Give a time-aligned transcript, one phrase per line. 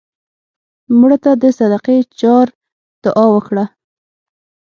[0.99, 2.47] مړه ته د صدقې جار
[3.03, 3.65] دعا وکړه